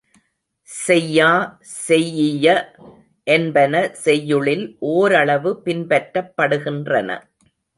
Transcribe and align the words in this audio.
செய்யா, 0.69 1.27
செய்யிய 1.87 2.47
என்பன 3.27 3.73
செய்யுளில் 4.05 4.65
ஓரளவு 4.93 5.51
பின்பற்றப்படுகின்றன. 5.65 7.09